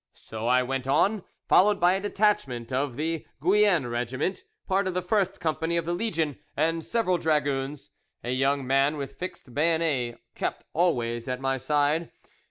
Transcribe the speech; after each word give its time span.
So 0.15 0.47
I 0.47 0.63
went 0.63 0.87
on, 0.87 1.21
followed 1.47 1.79
by 1.79 1.93
a 1.93 1.99
detachment 2.01 2.71
of 2.73 2.95
the 2.97 3.27
Guienne 3.39 3.85
regiment, 3.85 4.43
part 4.67 4.87
of 4.87 4.95
the 4.95 5.01
first 5.03 5.39
company 5.39 5.77
of 5.77 5.85
the 5.85 5.93
legion, 5.93 6.39
and 6.57 6.83
several 6.83 7.19
dragoons; 7.19 7.91
a 8.23 8.31
young 8.31 8.65
man 8.65 8.97
with 8.97 9.19
fixed 9.19 9.53
bayonet 9.53 10.19
kept 10.33 10.65
always 10.73 11.27
at 11.27 11.39
my 11.39 11.57
side. 11.59 12.11